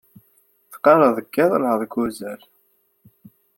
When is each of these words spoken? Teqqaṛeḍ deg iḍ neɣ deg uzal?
Teqqaṛeḍ 0.71 1.11
deg 1.17 1.35
iḍ 1.43 1.53
neɣ 1.57 1.75
deg 1.81 1.93
uzal? 2.03 2.41